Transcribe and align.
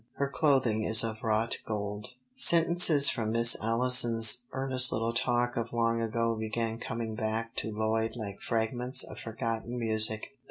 Her 0.15 0.27
clothing 0.33 0.81
is 0.83 1.03
of 1.03 1.21
wrought 1.21 1.57
gold._'" 1.63 2.13
Sentences 2.33 3.07
from 3.07 3.31
Miss 3.33 3.55
Allison's 3.61 4.45
earnest 4.51 4.91
little 4.91 5.13
talk 5.13 5.55
of 5.55 5.71
long 5.73 6.01
ago 6.01 6.33
began 6.33 6.79
coming 6.79 7.13
back 7.13 7.53
to 7.57 7.71
Lloyd 7.71 8.15
like 8.15 8.39
fragments 8.41 9.03
of 9.03 9.19
forgotten 9.19 9.77
music. 9.77 10.29